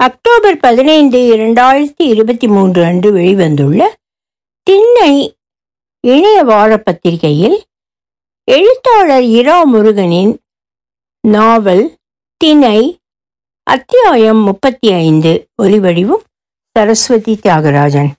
[0.00, 3.82] October பதினைந்து இரண்டாயிரத்தி இருபத்தி மூன்று அன்று வெளிவந்துள்ள
[4.62, 5.36] திண்ணை
[6.00, 7.62] இணைய வார பத்திரிகையில்
[8.44, 10.38] எழுத்தாளர் இரா முருகனின்
[11.20, 11.96] நாவல்
[12.36, 12.98] திணை
[13.62, 15.48] அத்தியாயம் முப்பத்தி ஐந்து.
[15.62, 16.24] ஒலிவடிவும்
[16.70, 18.10] சரஸ்வதி தியாகராஜன்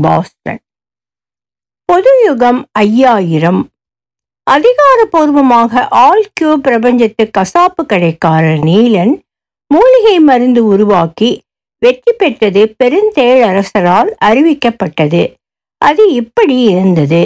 [0.00, 0.60] பாஸ்டன்.
[1.84, 3.68] பொதுயுகம் ஐயாயிரம்.
[4.50, 9.20] அதிகாரபூர்வமாக ஆல் கியூ பிரபஞ்சத்து கசாப்பு கடைக்காரர் நீலன்
[9.70, 11.30] மூலிகை மருந்து உருவாக்கி
[11.82, 15.22] வெற்றி பெற்றது பெருந்தேழரசரால் அறிவிக்கப்பட்டது.
[15.78, 17.22] அது இப்படி இருந்தது.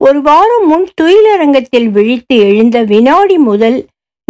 [0.00, 3.78] ஒரு வாரம் முன் துயிலரங்கத்தில் விழித்து எழுந்த வினாடி முதல்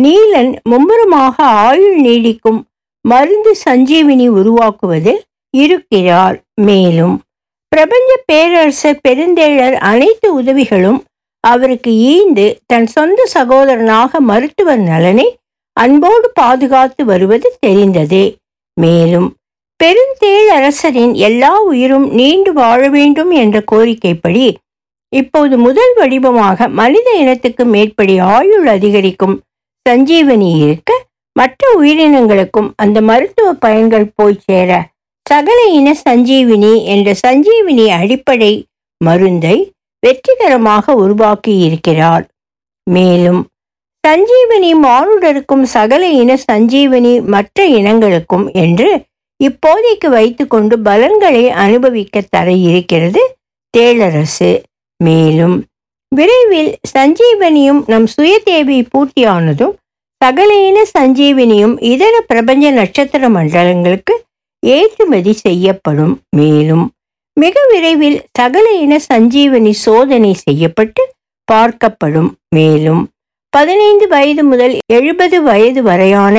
[0.03, 2.61] நீலன் மும்முரமாக ஆயுள் நீடிக்கும்
[3.05, 5.21] மருந்து சஞ்சீவினி உருவாக்குவதில்
[5.55, 7.17] இருக்கிறார் மேலும்
[7.69, 11.01] பிரபஞ்ச பேரரசர் பெருந்தேழர் அனைத்து உதவிகளும்
[11.41, 15.27] அவருக்கு ஈந்து தன் சொந்த சகோதரனாக மருத்துவர் நலனை
[15.77, 18.25] அன்போடு பாதுகாத்து வருவது தெரிந்ததே.
[18.77, 19.29] மேலும்
[19.81, 24.45] பெருந்தேழரசரின் எல்லா உயிரும் நீண்டு வாழ வேண்டும் என்ற கோரிக்கைப்படி
[25.13, 29.37] இப்போது முதல் வடிவமாக மனித இனத்துக்கு மேற்படி ஆயுள் அதிகரிக்கும்
[29.87, 30.93] சஞ்சீவனி இருக்க
[31.33, 34.71] மற்ற உயிரினங்களுக்கும் அந்த மருத்துவ பயன்கள் போய் சேர
[35.31, 38.53] சகல இன சஞ்சீவினி என்ற சஞ்சீவினி அடிப்படை
[39.01, 39.57] மருந்தை
[40.03, 42.25] வெற்றிகரமாக உருவாக்கி இருக்கிறார்
[42.91, 43.43] மேலும்
[44.05, 48.89] சஞ்சீவனி மானுடருக்கும் சகல இன சஞ்சீவனி மற்ற இனங்களுக்கும் என்று
[49.41, 53.23] இப்போதைக்கு வைத்துக்கொண்டு பலன்களை அனுபவிக்க தர இருக்கிறது
[53.75, 54.51] தேளரசு.
[55.01, 55.57] மேலும்
[56.13, 59.75] விரைவில் சஞ்சீவனியும் நம் சுய தேவை பூர்த்தியானதும்
[60.21, 64.15] சகல இன சஞ்சீவனியும் இதர பிரபஞ்ச நட்சத்திர மண்டலங்களுக்கு
[64.63, 66.15] ஏற்றுமதி செய்யப்படும்.
[66.37, 66.85] மேலும்
[67.37, 71.03] மிக விரைவில் சகல இன சஞ்சீவனி சோதனை செய்யப்பட்டு
[71.53, 72.31] பார்க்கப்படும்.
[72.49, 73.03] மேலும்
[73.57, 76.37] பதினைந்து வயது முதல் எழுபது வயது வரையான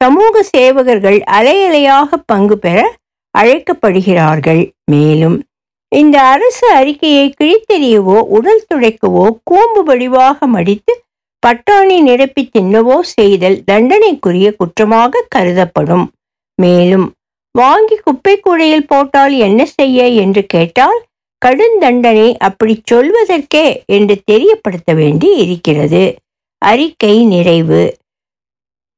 [0.00, 2.78] சமூக சேவகர்கள் அலையலையாக பங்கு பெற
[3.34, 4.62] அழைக்கப்படுகிறார்கள்.
[4.84, 5.36] மேலும்
[5.92, 10.92] இந்த அரசு அறிக்கையை கிழித்தெறியவோ உடல் துடைக்கவோ கூம்பு வடிவாக மடித்து
[11.42, 16.06] பட்டாணி நிரப்பி தின்னவோ செய்தல் தண்டனைக்குரிய குற்றமாக கருதப்படும்.
[16.58, 17.06] மேலும்
[17.54, 20.98] வாங்கி குப்பை கூடையில் போட்டால் என்ன செய்ய என்று கேட்டால்
[21.42, 23.66] கடுந்தண்டனை அப்படி சொல்வதற்கே
[23.96, 26.02] என்று தெரியப்படுத்த வேண்டி இருக்கிறது.
[26.62, 27.96] அறிக்கை நிறைவு.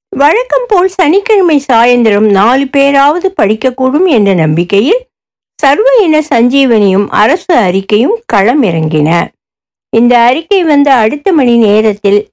[0.08, 5.06] வழக்கம் போல் சனிக்கிழமை சாயந்தரம் நாலு பேராவது படிக்கக்கூடும் என்ற நம்பிக்கையில்
[5.58, 9.26] சர்வ இன சஞ்சீவனியும் அரசு அறிக்கையும் களம் இறங்கின
[9.88, 12.28] இந்த அறிக்கை வந்த அடுத்த மணி நேரத்தில்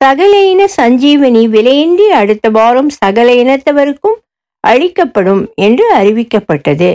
[0.00, 4.16] சகல இன சஞ்சீவனி விலையின்றி அடுத்த வாரம் சகல இனத்தவருக்கும்
[4.60, 6.90] அளிக்கப்படும் என்று அறிவிக்கப்பட்டது.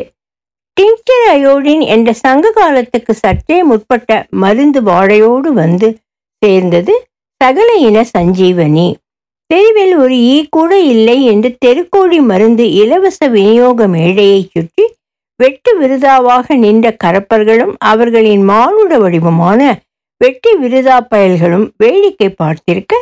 [0.81, 5.97] டிங்கர் அயோடின் என்ற சங்க காலத்துக்கு சற்றே முற்பட்ட மருந்து வாழையோடு வந்து
[6.41, 7.07] சேர்ந்தது
[7.41, 8.87] சகல இன சஞ்சீவனி
[9.49, 14.85] தெருவில் ஒரு ஈ கூட இல்லை என்று தெருக்கோடி மருந்து இலவச விநியோக மேடையை சுற்றி
[15.39, 19.59] வெட்டு விருதாவாக நின்ற கரப்பர்களும் அவர்களின் மானுட வடிவமான
[20.21, 22.93] வெட்டி விருதா பயல்களும் வேடிக்கை பார்த்திருக்க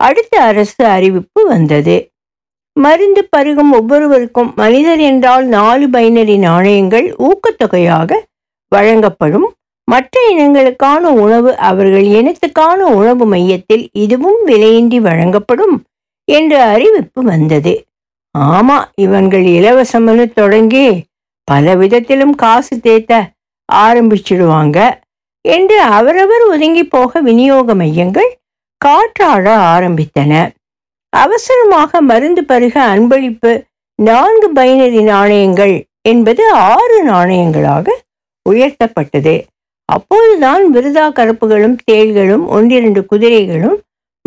[0.00, 1.96] அடுத்த அரசு அறிவிப்பு வந்தது.
[2.76, 8.10] மருந்து பருகும் ஒவ்வொருவருக்கும் மனிதர் என்றால் நாலு பைனரி நாணயங்கள் ஊக்கத்தொகையாக
[8.72, 9.46] வழங்கப்படும்.
[9.88, 15.76] மற்ற இனங்களுக்கான உணவு அவர்கள் இனத்துக்கான உணவு மையத்தில் இதுவும் விலையின்றி வழங்கப்படும்
[16.28, 17.72] என்ற அறிவிப்பு வந்தது.
[18.38, 20.86] ஆமா இவன்கள் இலவசம்னு தொடங்கி
[21.48, 23.12] பல விதத்திலும் காசு தேத்த
[23.72, 24.78] ஆரம்பிச்சிடுவாங்க
[25.44, 28.30] என்று அவரவர் ஒதுங்கி போக விநியோக மையங்கள்
[28.80, 30.32] காற்றாட ஆரம்பித்தன.
[31.12, 33.52] அவசரமாக மருந்து பருக அன்பளிப்பு
[33.98, 37.86] நான்கு பைனரி நாணயங்கள் என்பது ஆறு நாணயங்களாக
[38.46, 39.34] உயர்த்தப்பட்டது.
[39.88, 43.78] அப்போதுதான் விருதா கருப்புகளும் தேள்களும் ஒன்றிரண்டு குதிரைகளும்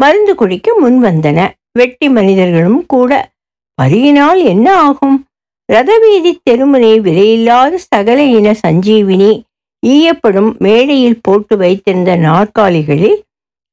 [0.02, 3.12] மருந்து குடிக்க முன் வந்தன வெட்டி மனிதர்களும் கூட
[3.82, 5.26] பரியினால் என்ன ஆகும்?
[5.70, 9.46] ரதவீதி தெருமுனை விலையில்லாத சகல இன சஞ்சீவினி
[9.84, 13.24] ஈயப்படும் மேடையில் போட்டு வைத்திருந்த நாற்காலிகளில்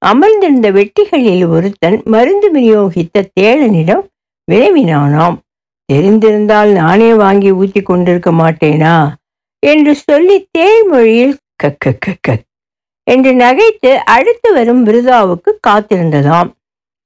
[0.03, 4.03] அமர்ந்திருந்த வெட்டிகளில் ஒருத்தன் மருந்து விநியோகித்த தேளனிடம்
[4.51, 5.37] விளைவினானாம்
[5.89, 9.17] தெரிந்திருந்தால் நானே வாங்கி ஊற்றி கொண்டிருக்க மாட்டேனா
[9.63, 12.37] என்று சொல்லி தேய்மொழியில் கக்க கக்க
[13.07, 16.51] என்று நகைத்து அடுத்து வரும் விருதாவுக்கு காத்திருந்ததாம்.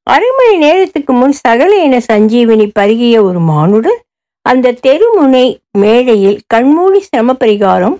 [0.07, 4.01] அரை மணி நேரத்துக்கு முன் சகல இன சஞ்சீவினி பருகிய ஒரு மானுடன்
[4.47, 5.47] அந்த தெருமுனை
[5.79, 7.97] மேடையில் கண்மூடி சிரம பரிகாரம்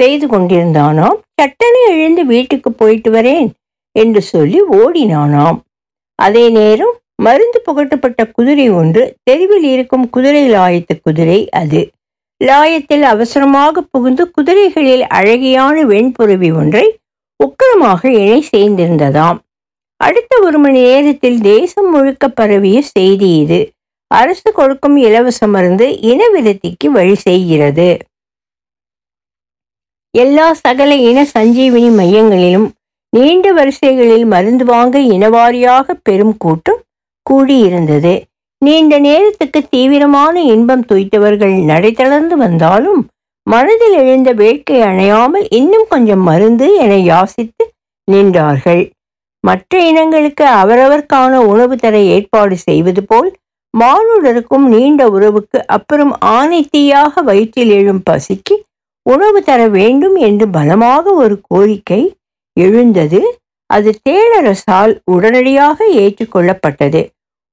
[0.00, 1.16] செய்து கொண்டிருந்தானாம்.
[1.42, 3.48] சட்டனை எழுந்து வீட்டுக்கு போயிட்டு வரேன்
[3.96, 5.58] என்று சொல்லி ஓடினானாம்.
[6.18, 11.80] அதே நேரம் மருந்து புகட்டப்பட்ட குதிரை ஒன்று தெருவில் இருக்கும் குதிரை லாயத்து குதிரை அது.
[12.40, 16.98] லாயத்தில் அவசரமாக புகுந்து குதிரைகளில் அழகியான வெண்புருவி ஒன்றை
[17.40, 19.38] உக்கிரமாக இணை சேர்ந்திருந்ததாம்
[19.96, 23.60] அடுத்த ஒரு மணி நேரத்தில் தேசம் முழுக்க பரவிய செய்தி இது.
[24.10, 27.88] அரசு கொடுக்கும் இலவச மருந்து இனவிருத்திக்கு வழி செய்கிறது.
[30.14, 32.68] எல்லா சகல இன சஞ்சீவினி மையங்களிலும்
[33.12, 36.80] நீண்ட வரிசைகளில் மருந்து வாங்க இனவாரியாக பெரும் கூட்டம்
[37.30, 38.14] கூடியிருந்தது.
[38.58, 43.08] நீண்ட நேரத்துக்கு தீவிரமான இன்பம் துய்த்தவர்கள் நடை தளர்ந்து வந்தாலும்
[43.42, 47.64] மனதில் எழுந்த வேட்கை அணையாமல் இன்னும் கொஞ்சம் மருந்து என யாசித்து
[48.12, 48.82] நின்றார்கள்.
[49.40, 53.28] மற்ற இனங்களுக்கு அவரவர்க்கான உணவு தர ஏற்பாடு செய்வது போல்
[53.78, 58.54] மானுடருக்கும் நீண்ட உறவுக்கு அப்புறம் ஆனைத்தீயாக வயிற்றில் எழும் பசிக்கு
[59.02, 62.14] உணவு தர வேண்டும் என்று பலமாக ஒரு கோரிக்கை
[62.52, 63.20] எழுந்தது.
[63.70, 67.02] அது தேளரசால் உடனடியாக ஏற்றுக்கொள்ளப்பட்டது.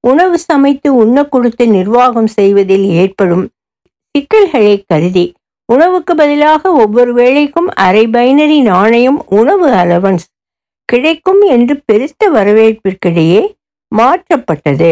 [0.08, 3.46] உணவு சமைத்து உண்ண கொடுத்து நிர்வாகம் செய்வதில் ஏற்படும்
[4.16, 5.26] சிக்கல்களை கருதி
[5.66, 10.26] உணவுக்கு பதிலாக ஒவ்வொரு வேளைக்கும் அரை பைனரி நாணயம் உணவு அலவன்ஸ்
[10.86, 13.42] கிடைக்கும் என்று பெருத்த வரவேற்பிற்கிடையே
[13.92, 14.92] மாற்றப்பட்டது.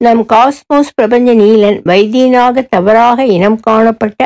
[0.00, 4.20] நம் காஸ்மோஸ் பிரபஞ்ச நீலன் வைத்தியனாக தவறாக இனம் காணப்பட்ட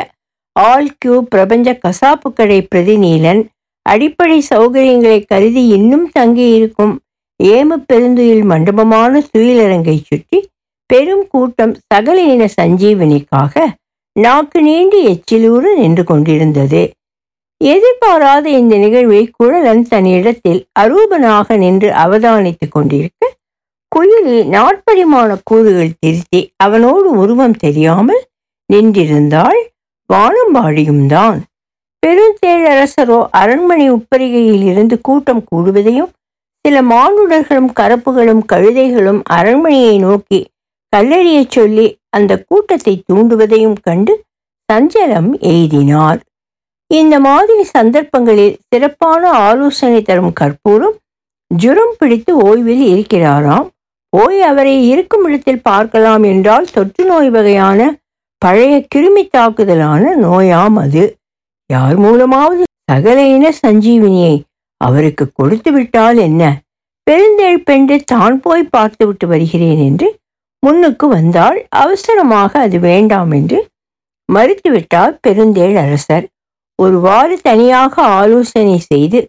[0.55, 3.41] ஆல் கியூ பிரபஞ்ச கசாப்பு கடை பிரதிநீலன்
[3.85, 6.95] அடிப்படை சௌகரியங்களை கருதி இன்னும் தங்கியிருக்கும்
[7.39, 10.39] ஏம பெருந்துயில் மண்டபமான துயிலரங்கை சுற்றி
[10.89, 13.65] பெரும் கூட்டம் சகல இன சஞ்சீவனிக்காக
[14.15, 16.81] நாக்கு நீண்டு எச்சிலூறு நின்று கொண்டிருந்தது.
[17.61, 23.31] எதிர்பாராத இந்த நிகழ்வை குழலன் தன் இடத்தில் அரூபனாக நின்று அவதானித்துக் கொண்டிருக்க
[23.91, 28.21] குயிலி நாட்பரிமாண கூறுகள் திருத்தி அவனோடு உருவம் தெரியாமல்
[28.69, 29.59] நின்றிருந்தாள்.
[30.09, 31.39] வானம்பாடியும் தான்.
[32.03, 36.11] பெருந்தேழரசரோ அரண்மனை உப்பரிகையில் இருந்து கூட்டம் கூடுவதையும்
[36.65, 40.39] சில மானுடர்களும் கரப்புகளும் கழுதைகளும் அரண்மனையை நோக்கி
[40.93, 44.13] கல்லறியச் சொல்லி அந்த கூட்டத்தை தூண்டுவதையும் கண்டு
[44.69, 46.19] சஞ்சலம் எய்தினார்.
[46.87, 50.95] இந்த மாதிரி சந்தர்ப்பங்களில் சிறப்பான ஆலோசனை தரும் கற்பூரம்
[51.51, 53.67] ஜுரம் பிடித்து ஓய்வில் இருக்கிறாராம்.
[54.13, 57.79] போய் அவரை இருக்கும் இடத்தில் பார்க்கலாம் என்றால் தொற்று நோய் வகையான
[58.37, 61.03] பழைய கிருமி தாக்குதலான நோயாம் அது.
[61.69, 64.35] யார் மூலமாவது சகல இன சஞ்சீவினியை
[64.81, 66.43] அவருக்கு கொடுத்து விட்டால் என்ன?
[67.07, 70.07] பெருந்தேழ் பெண்டு தான் போய் பார்த்துவிட்டு வருகிறேன் என்று
[70.63, 73.59] முன்னுக்கு வந்தால் அவசரமாக அது வேண்டாம் என்று
[74.29, 76.25] மறுத்துவிட்டார் பெருந்தேள் அரசர்.
[76.79, 79.19] ஒருவாறு தனியாக ஆலோசனை செய்து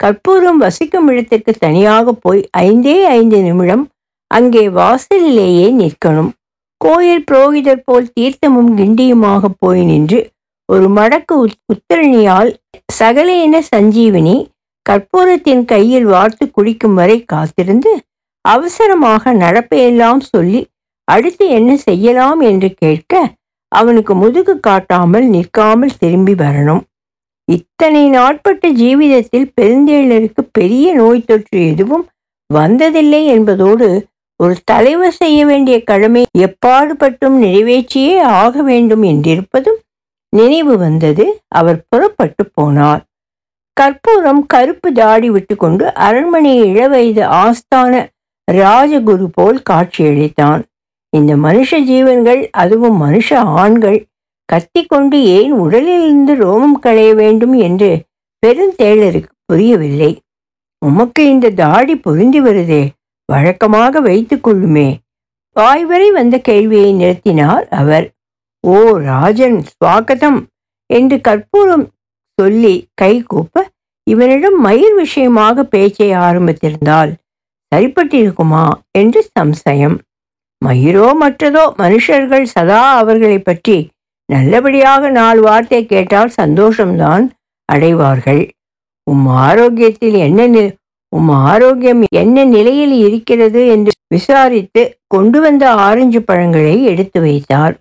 [0.00, 3.84] கற்பூரம் வசிக்கும் இடத்திற்கு தனியாக போய் ஐந்தே ஐந்து நிமிடம்
[4.30, 6.30] அங்கே வாசலிலேயே நிற்கணும்.
[6.80, 10.20] கோயில் புரோகிதர் போல் தீர்த்தமும் கிண்டியுமாக போய் நின்று
[10.68, 11.34] ஒரு மடக்கு
[11.72, 12.50] உத்தரணியால்
[12.92, 14.36] சகலேன சஞ்சீவினி
[14.88, 17.92] கற்பூரத்தின் கையில் வார்த்து குடிக்கும் வரை காத்திருந்து
[18.44, 20.60] அவசரமாக நடப்பையெல்லாம் சொல்லி
[21.04, 23.12] அடுத்து என்ன செய்யலாம் என்று கேட்க
[23.68, 26.82] அவனுக்கு முதுகு காட்டாமல் நிற்காமல் திரும்பி வரணும்.
[27.48, 32.04] இத்தனை நாட்பட்ட ஜீவிதத்தில் பெருந்தேளருக்கு பெரிய நோய் தொற்று எதுவும்
[32.54, 33.88] வந்ததில்லை என்பதோடு
[34.36, 39.78] ஒரு தலைவர் செய்ய வேண்டிய கடமை எப்பாடுபட்டும் நிறைவேற்றியே ஆக வேண்டும் என்றிருப்பதும்
[40.32, 41.24] நினைவு வந்தது.
[41.48, 43.02] அவர் புறப்பட்டு போனார்.
[43.80, 47.92] கற்பூரம் கருப்பு தாடி விட்டுக்கொண்டு அரண்மனை இளவயது ஆஸ்தான
[48.48, 50.62] ராஜகுரு போல் காட்சியளித்தான்.
[51.12, 53.28] இந்த மனுஷ ஜீவன்கள் அதுவும் மனுஷ
[53.62, 53.98] ஆண்கள்.
[54.44, 57.90] கத்திக்கொண்டு ஏன் உடலிலிருந்து ரோமம் களைய வேண்டும் என்று
[58.42, 60.12] பெருந்தேளருக்கு புரியவில்லை.
[60.82, 62.82] உமக்கு இந்த தாடி பொருந்தி வருதே
[63.32, 64.88] வழக்கமாக வைத்துக்கொள்ளுமே
[65.56, 68.06] வாய்வரை வந்த கேள்வியை நிறுத்தினார் அவர்.
[68.64, 68.76] ஓ
[69.10, 70.40] ராஜன் ஸ்வாகதம்
[70.90, 71.86] என்று கற்பூரம்
[72.40, 73.64] சொல்லி கை கூப்ப
[74.06, 77.10] இவனிடம் மயிர் விஷயமாக பேச்சை ஆரம்பித்திருந்தால்
[77.72, 78.64] சரிப்பட்டிருக்குமா?
[79.00, 79.96] என்று சம்சயம்.
[80.62, 83.76] மயிரோ மற்றதோ மனுஷர்கள் சதா அவர்களை பற்றி
[84.28, 87.24] நல்லபடியாக நாலு வார்த்தை கேட்டால் சந்தோஷம்தான்
[87.68, 88.42] அடைவார்கள்.
[89.06, 90.64] உம் ஆரோக்கியத்தில் என்ன
[91.12, 93.60] உம் ஆரோக்கியம் என்ன நிலையில் இருக்கிறது?
[93.74, 97.74] என்று விசாரித்து கொண்டு வந்த ஆரஞ்சு பழங்களை எடுத்து வைத்தார்.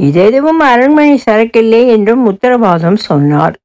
[0.00, 3.56] இதெதுவும் அரண்மனை சரக்கில்லை என்றும் உத்தரவாதம் சொன்னார்.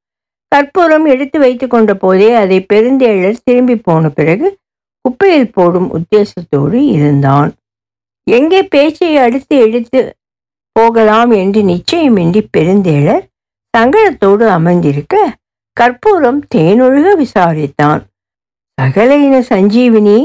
[0.48, 4.58] கற்பூரம் எடுத்து வைத்து கொண்ட போதே அதை பெருந்தேழர் திரும்பி போன பிறகு
[5.00, 7.50] குப்பையில் போடும் உத்தேசத்தோடு இருந்தான்.
[8.30, 10.16] எங்கே பேச்சை அடுத்து எடுத்து
[10.72, 13.24] போகலாம் என்று நிச்சயமின்றி பெருந்தேழர்
[13.78, 15.34] சங்கடத்தோடு அமர்ந்திருக்க
[15.72, 18.02] கற்பூரம் தேனொழுக விசாரித்தான்.
[18.80, 20.18] சகல இன சஞ்சீவினி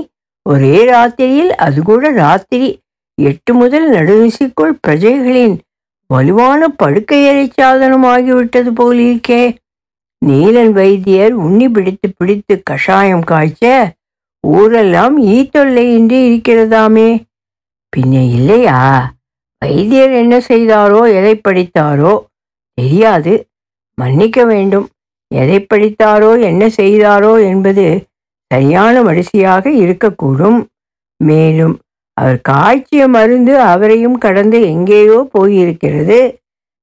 [0.50, 2.70] ஒரே ராத்திரியில் அது கூட ராத்திரி.
[3.18, 5.58] எட்டு முதல் நடுநிசிக்குள் பிரஜைகளின்
[6.10, 9.44] வலுவான படுக்கையறை சாதனமாகிவிட்டது ஆகிவிட்டது போலிருக்கே.
[10.26, 13.94] நீலன் வைத்தியர் உண்ணி பிடித்து பிடித்து கஷாயம் காய்ச்ச
[14.48, 17.24] ஊரெல்லாம் ஈ தொல்லையின்றி இருக்கிறதாமே.
[17.94, 19.14] பின்ன இல்லையா?
[19.60, 22.26] வைத்தியர் என்ன செய்தாரோ எதை படித்தாரோ?
[22.74, 23.48] தெரியாது.
[23.96, 24.88] மன்னிக்க வேண்டும்.
[25.28, 28.06] எதை படித்தாரோ என்ன செய்தாரோ என்பது
[28.54, 30.66] சரியான வரிசையாக இருக்கக்கூடும்.
[31.18, 31.80] மேலும்
[32.14, 36.38] அவர் காய்ச்சிய மருந்து அவரையும் கடந்து எங்கேயோ போயிருக்கிறது.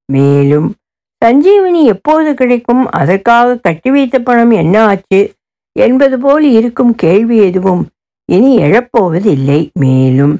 [0.04, 0.75] மேலும்
[1.25, 2.90] சஞ்சீவனி எப்போது கிடைக்கும்?
[2.90, 5.20] அதற்காக கட்டி வைத்த பணம் என்ன ஆச்சு?
[5.76, 7.82] என்பது போல் இருக்கும் கேள்வி எதுவும்
[8.32, 9.60] இனி எழப்போவதில்லை.
[9.72, 10.34] மேலும்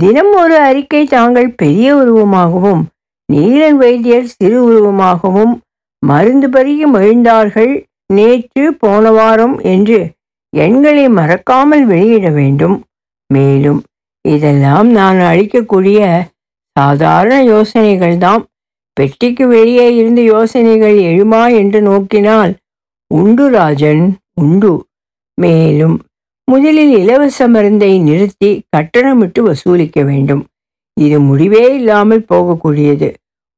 [0.00, 2.82] தினம் ஒரு அறிக்கை தாங்கள் பெரிய உருவமாகவும்
[3.32, 5.52] நீலன் வைத்தியர் சிறு உருவமாகவும்
[6.02, 7.72] மருந்து பருகி மகிழ்ந்தார்கள்.
[8.06, 9.98] நேற்று போன வாரம் என்று
[10.56, 12.76] எண்களை மறக்காமல் வெளியிட வேண்டும்.
[13.30, 13.80] மேலும்
[14.28, 16.00] இதெல்லாம் நான் அளிக்கக்கூடிய
[16.76, 18.42] சாதாரண யோசனைகள்தான்
[18.96, 22.52] பெட்டிக்கு வெளியே இருந்த யோசனைகள் எழுமா என்று நோக்கினால்
[23.10, 24.72] உண்டு ராஜன் உண்டு.
[25.34, 25.96] மேலும்
[26.44, 30.42] முதலில் இலவச மருந்தை நிறுத்தி கட்டணமிட்டு வசூலிக்க வேண்டும்.
[30.96, 33.08] இது முடிவே இல்லாமல் போகக்கூடியது.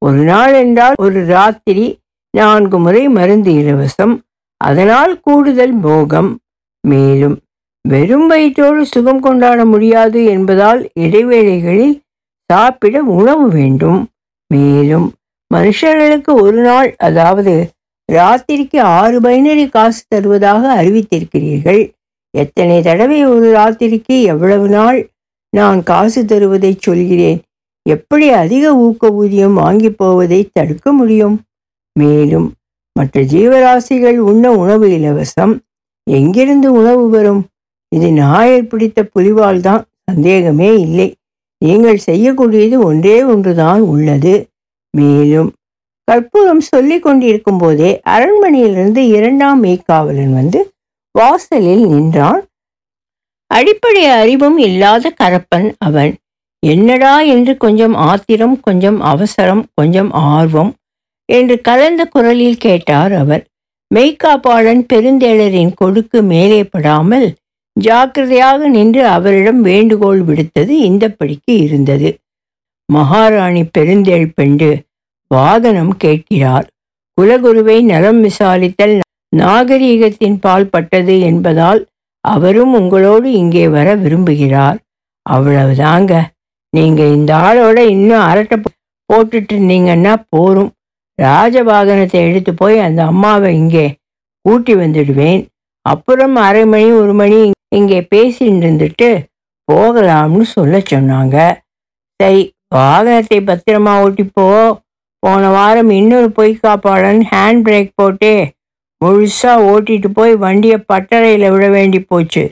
[0.01, 1.99] ஒரு நாள் என்றால் ஒரு ராத்திரி
[2.29, 4.13] நான்கு முறை மருந்து இலவசம்
[4.57, 6.31] அதனால் கூடுதல் போகம்.
[6.83, 7.35] மேலும்
[7.81, 11.95] வெறும் வயிற்றோடு சுகம் கொண்டாட முடியாது என்பதால் இடைவேளைகளில்
[12.49, 13.99] சாப்பிட உணவு வேண்டும்.
[14.51, 15.07] மேலும்
[15.53, 17.73] மனுஷர்களுக்கு ஒரு நாள் அதாவது
[18.11, 21.93] ராத்திரிக்கு ஆறு பைனரி காசு தருவதாக அறிவித்திருக்கிறீர்கள்.
[22.33, 25.09] எத்தனை தடவை ஒரு ராத்திரிக்கு எவ்வளவு நாள்
[25.49, 27.39] நான் காசு தருவதை சொல்கிறேன்?
[27.81, 31.35] எப்படி அதிக ஊக்க ஊதியம் வாங்கி போவதை தடுக்க முடியும்?
[31.99, 32.53] மேலும்
[32.91, 35.53] மற்ற ஜீவராசிகள் உண்ண உணவு இலவசம்.
[36.03, 37.41] எங்கிருந்து உணவு வரும்?
[37.91, 39.83] இது நாயர் பிடித்த புலிவால் தான்.
[40.03, 41.13] சந்தேகமே இல்லை.
[41.57, 44.33] நீங்கள் செய்யக்கூடியது ஒன்றே ஒன்றுதான் உள்ளது.
[44.97, 45.49] மேலும்
[46.07, 50.59] கற்பூரம் சொல்லி கொண்டிருக்கும் போதே அரண்மனையிலிருந்து இரண்டாம் மெய்க்காவலன் வந்து
[51.15, 52.41] வாசலில் நின்றான்.
[53.51, 56.13] அடிப்படை அறிவும் இல்லாத கரப்பன் அவன்.
[56.63, 60.71] என்னடா என்று கொஞ்சம் ஆத்திரம் கொஞ்சம் அவசரம் கொஞ்சம் ஆர்வம்
[61.29, 63.43] என்று கலந்த குரலில் கேட்டார் அவர்.
[63.91, 67.27] மெய்காப்பாளன் பெருந்தேளரின் கொடுக்கு மேலே படாமல்
[67.75, 72.09] ஜாக்கிரதையாக நின்று அவரிடம் வேண்டுகோள் விடுத்தது இந்தப்படிக்கு இருந்தது.
[72.89, 74.69] மகாராணி பெருந்தேள் பெண்டு
[75.27, 76.67] வாகனம் கேட்கிறார்.
[77.17, 78.99] குலகுருவை நலம் விசாரித்தல்
[79.35, 81.87] நாகரீகத்தின் பால் பட்டது என்பதால்
[82.21, 84.77] அவரும் உங்களோடு இங்கே வர விரும்புகிறார்.
[85.29, 86.13] அவ்வளவுதாங்க.
[86.69, 88.57] நீங்க இந்த ஆளோட இன்னும் அரட்டை
[89.09, 90.71] போட்டுட்டு இருந்தீங்கன்னா போரும்.
[91.21, 93.85] ராஜவாகனத்தை எடுத்து போய் அந்த அம்மாவை இங்கே
[94.45, 95.41] கூட்டி வந்துடுவேன்.
[95.81, 99.09] அப்புறம் அரை மணி ஒரு மணி இங்கே பேசிட்டு இருந்துட்டு
[99.71, 101.37] போகலாம்னு சொல்ல சொன்னாங்க.
[102.19, 102.41] சரி
[102.71, 104.79] வாகனத்தை பத்திரமா ஓட்டிப்போ.
[105.19, 108.51] போன வாரம் இன்னொரு பொய் காப்பாளன் ஹேண்ட் பிரேக் போட்டு
[109.05, 112.43] முழுசாக ஓட்டிட்டு போய் வண்டியை பட்டறையில் விட வேண்டி போச்சு.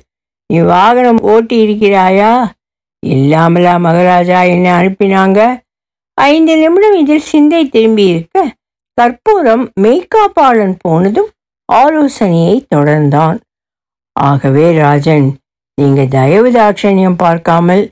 [0.47, 2.51] நீ வாகனம் ஓட்டி இருக்கிறாயா?
[3.05, 5.61] இல்லாமலா மகாராஜா என்னை அனுப்பினாங்க.
[6.13, 8.53] ஐந்து நிமிடம் இதில் சிந்தை திரும்பி இருக்க
[8.93, 11.29] கற்பூரம் மெய்காப்பாளன் போனதும்
[11.65, 13.37] ஆலோசனையை தொடர்ந்தான்.
[14.11, 15.35] ஆகவே ராஜன்
[15.81, 17.83] நீங்கள் தயவு தாட்சணியம் பார்க்காமல்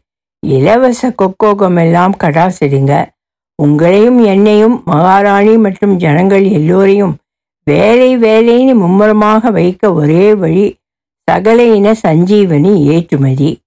[0.47, 2.93] இலவச கொக்கோகம் எல்லாம் கடாசிடுங்க.
[3.63, 7.15] உங்களையும் என்னையும் மகாராணி மற்றும் ஜனங்கள் எல்லோரையும்
[7.63, 10.65] வேலை வேலைன்னு மும்முரமாக வைக்க ஒரே வழி
[11.27, 13.59] சகல இன சஞ்சீவனி ஏற்றுமதி.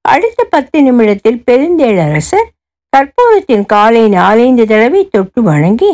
[0.00, 2.48] அடுத்த பத்து நிமிடத்தில் பெருந்தேளரசர்
[2.92, 5.92] கற்பூரத்தின் காலை நாலைந்து தடவை தொட்டு வணங்கி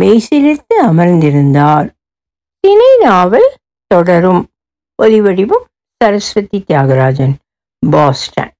[0.00, 1.88] மெய்சிலிர்த்து அமர்ந்திருந்தார்.
[2.60, 3.50] திணை நாவல்
[3.86, 4.42] தொடரும்.
[5.02, 7.34] ஒலிவடிவும் சரஸ்வதி தியாகராஜன்
[7.90, 8.51] பாஸ்டன்.